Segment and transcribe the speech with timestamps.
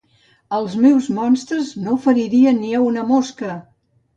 [0.59, 3.53] Els meus monstres no feririen ni a una mosca!